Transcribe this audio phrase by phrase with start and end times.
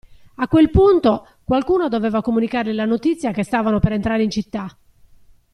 [0.33, 4.67] A quel punto, qualcuno doveva comunicargli la notizia che stavano per entrare in città.